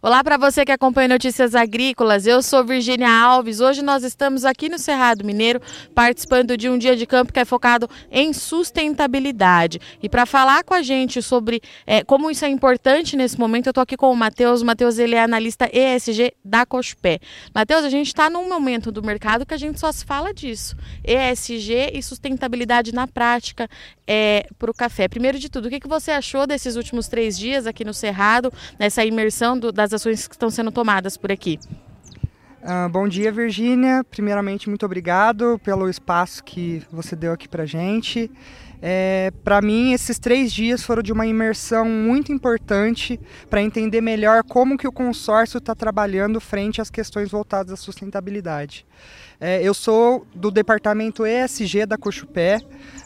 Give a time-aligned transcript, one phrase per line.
[0.00, 2.24] Olá para você que acompanha Notícias Agrícolas.
[2.24, 3.58] Eu sou Virgínia Alves.
[3.58, 5.60] Hoje nós estamos aqui no Cerrado Mineiro
[5.92, 9.80] participando de um dia de campo que é focado em sustentabilidade.
[10.00, 13.70] E para falar com a gente sobre é, como isso é importante nesse momento, eu
[13.72, 14.62] estou aqui com o Matheus.
[14.62, 17.18] O Matheus ele é analista ESG da Cospé.
[17.52, 20.76] Matheus, a gente está num momento do mercado que a gente só se fala disso.
[21.04, 23.68] ESG e sustentabilidade na prática
[24.06, 25.08] é, para o café.
[25.08, 28.52] Primeiro de tudo, o que, que você achou desses últimos três dias aqui no Cerrado,
[28.78, 31.58] nessa imersão do, das das ações que estão sendo tomadas por aqui.
[32.62, 34.04] Uh, bom dia, Virgínia.
[34.04, 38.30] Primeiramente, muito obrigado pelo espaço que você deu aqui para gente.
[38.80, 43.18] É, para mim, esses três dias foram de uma imersão muito importante
[43.50, 48.86] para entender melhor como que o consórcio está trabalhando frente às questões voltadas à sustentabilidade.
[49.40, 52.58] É, eu sou do departamento ESG da Cochupé.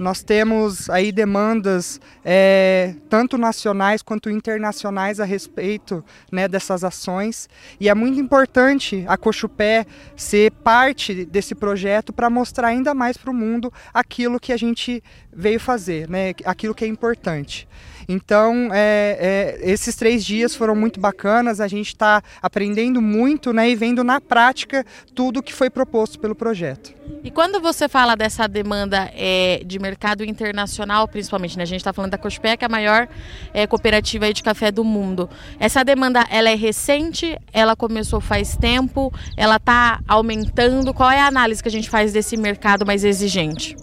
[0.00, 7.48] Nós temos aí demandas é, tanto nacionais quanto internacionais a respeito né, dessas ações.
[7.78, 13.30] E é muito importante a Cochupé ser parte desse projeto para mostrar ainda mais para
[13.30, 17.66] o mundo aquilo que a gente veio fazer, né, aquilo que é importante.
[18.08, 23.68] Então, é, é, esses três dias foram muito bacanas, a gente está aprendendo muito né,
[23.68, 24.84] e vendo na prática
[25.14, 26.94] tudo que foi proposto pelo projeto.
[27.24, 31.92] E quando você fala dessa demanda é, de mercado internacional, principalmente, né, a gente está
[31.92, 33.08] falando da é a maior
[33.52, 35.28] é, cooperativa de café do mundo.
[35.58, 37.36] Essa demanda, ela é recente?
[37.52, 39.12] Ela começou faz tempo?
[39.36, 40.94] Ela está aumentando?
[40.94, 43.76] Qual é a análise que a gente faz desse mercado mais exigente?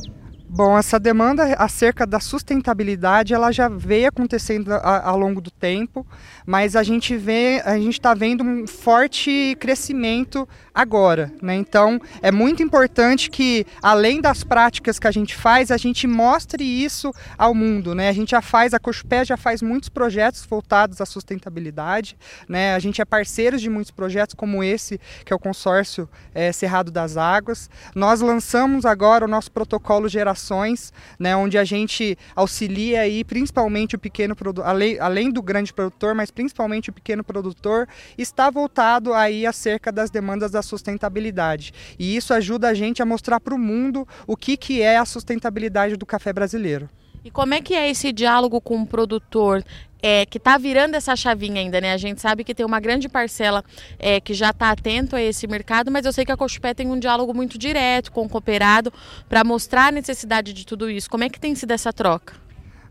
[0.56, 6.06] Bom, essa demanda acerca da sustentabilidade, ela já veio acontecendo ao longo do tempo,
[6.46, 11.56] mas a gente vê, a gente está vendo um forte crescimento agora, né?
[11.56, 16.64] Então, é muito importante que além das práticas que a gente faz, a gente mostre
[16.64, 18.10] isso ao mundo, né?
[18.10, 22.16] A gente já faz, a Cochupé já faz muitos projetos voltados à sustentabilidade,
[22.48, 22.76] né?
[22.76, 26.92] A gente é parceiro de muitos projetos como esse, que é o consórcio é, Cerrado
[26.92, 27.72] das Águas.
[27.96, 33.96] Nós lançamos agora o nosso protocolo geração ações, né, onde a gente auxilia aí principalmente
[33.96, 37.88] o pequeno produtor, além, além do grande produtor, mas principalmente o pequeno produtor,
[38.18, 41.74] está voltado aí acerca das demandas da sustentabilidade.
[41.98, 45.06] E isso ajuda a gente a mostrar para o mundo o que, que é a
[45.06, 46.90] sustentabilidade do café brasileiro.
[47.24, 49.64] E como é que é esse diálogo com o produtor?
[50.06, 51.94] É, que está virando essa chavinha ainda, né?
[51.94, 53.64] A gente sabe que tem uma grande parcela
[53.98, 56.92] é, que já está atento a esse mercado, mas eu sei que a Cochupé tem
[56.92, 58.92] um diálogo muito direto com o cooperado
[59.30, 61.10] para mostrar a necessidade de tudo isso.
[61.10, 62.43] Como é que tem sido essa troca?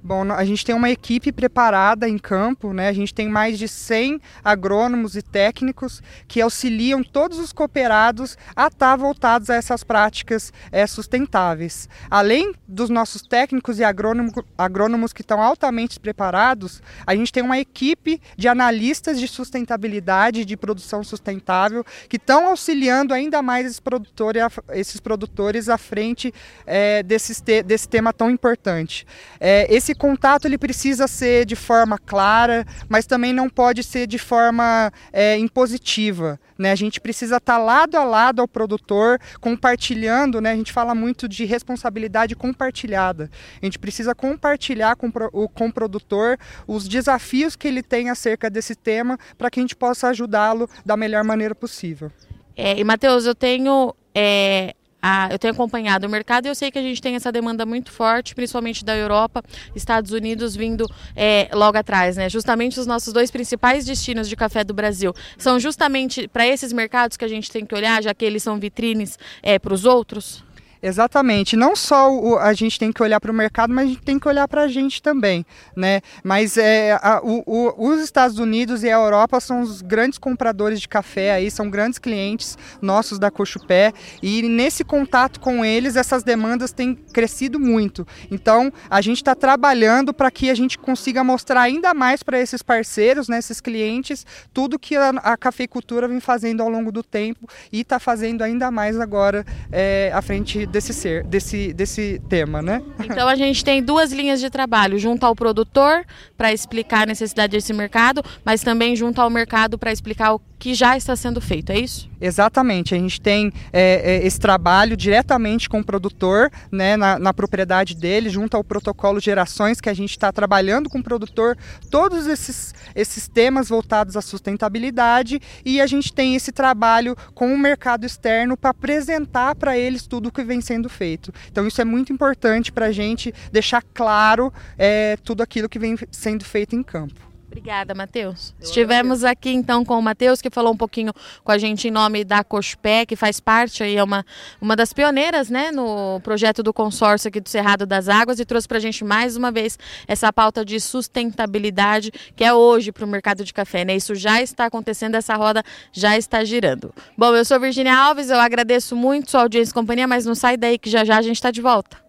[0.05, 2.89] Bom, a gente tem uma equipe preparada em campo, né?
[2.89, 8.67] A gente tem mais de 100 agrônomos e técnicos que auxiliam todos os cooperados a
[8.67, 11.89] estar tá voltados a essas práticas é, sustentáveis.
[12.11, 17.61] Além dos nossos técnicos e agrônomos, agrônomos que estão altamente preparados, a gente tem uma
[17.61, 24.43] equipe de analistas de sustentabilidade, de produção sustentável, que estão auxiliando ainda mais esses produtores,
[24.71, 26.35] esses produtores à frente
[26.67, 29.07] é, desse, desse tema tão importante.
[29.39, 34.07] É, esse esse contato ele precisa ser de forma clara, mas também não pode ser
[34.07, 36.41] de forma é, impositiva.
[36.59, 36.73] Né?
[36.73, 40.41] A gente precisa estar lado a lado ao produtor, compartilhando.
[40.41, 40.53] Né?
[40.53, 43.31] A gente fala muito de responsabilidade compartilhada.
[43.61, 48.49] A gente precisa compartilhar com, o, com o produtor os desafios que ele tem acerca
[48.49, 52.11] desse tema para que a gente possa ajudá-lo da melhor maneira possível.
[52.57, 56.71] É, e Matheus, eu tenho é, ah, eu tenho acompanhado o mercado e eu sei
[56.71, 59.43] que a gente tem essa demanda muito forte, principalmente da Europa,
[59.75, 60.87] Estados Unidos vindo
[61.17, 62.29] é, logo atrás, né?
[62.29, 67.17] Justamente os nossos dois principais destinos de café do Brasil são justamente para esses mercados
[67.17, 70.45] que a gente tem que olhar, já que eles são vitrines é, para os outros.
[70.83, 71.57] Exatamente.
[71.57, 74.19] Não só o, a gente tem que olhar para o mercado, mas a gente tem
[74.19, 76.01] que olhar para a gente também, né?
[76.25, 80.81] Mas é, a, o, o, os Estados Unidos e a Europa são os grandes compradores
[80.81, 86.25] de café aí, são grandes clientes nossos da Cochupé e nesse contato com eles essas
[86.25, 88.05] demandas têm crescido muito.
[88.29, 92.61] Então a gente está trabalhando para que a gente consiga mostrar ainda mais para esses
[92.61, 97.49] parceiros, né, esses clientes, tudo que a, a cafeicultura vem fazendo ao longo do tempo
[97.71, 102.83] e está fazendo ainda mais agora é, à frente desse ser, desse, desse tema, né?
[103.05, 106.05] Então a gente tem duas linhas de trabalho, junto ao produtor
[106.37, 110.75] para explicar a necessidade desse mercado, mas também junto ao mercado para explicar o que
[110.75, 112.09] já está sendo feito, é isso?
[112.21, 117.35] Exatamente, a gente tem é, é, esse trabalho diretamente com o produtor, né, na, na,
[117.35, 121.59] propriedade dele, junto ao protocolo Gerações, que a gente está trabalhando com o produtor,
[121.91, 127.59] todos esses, esses temas voltados à sustentabilidade, e a gente tem esse trabalho com o
[127.59, 131.35] mercado externo para apresentar para eles tudo o que vem sendo feito.
[131.51, 135.99] Então isso é muito importante para a gente deixar claro é, tudo aquilo que vem
[136.13, 137.32] sendo feito em campo.
[137.53, 138.55] Obrigada, Matheus.
[138.59, 141.13] Estivemos aqui então com o Matheus, que falou um pouquinho
[141.45, 144.25] com a gente em nome da Cospé, que faz parte aí, é uma,
[144.59, 148.67] uma das pioneiras né, no projeto do consórcio aqui do Cerrado das Águas e trouxe
[148.67, 149.79] para a gente mais uma vez
[150.09, 153.85] essa pauta de sustentabilidade que é hoje para o mercado de café.
[153.85, 153.97] Né?
[153.97, 155.63] Isso já está acontecendo, essa roda
[155.93, 156.91] já está girando.
[157.19, 160.57] Bom, eu sou Virginia Alves, eu agradeço muito sua audiência e companhia, mas não sai
[160.57, 162.02] daí que já já a gente está de volta.